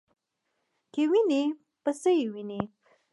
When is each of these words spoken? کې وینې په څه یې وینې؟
کې 0.93 1.03
وینې 1.11 1.43
په 1.83 1.91
څه 2.01 2.09
یې 2.19 2.25
وینې؟ 2.33 2.61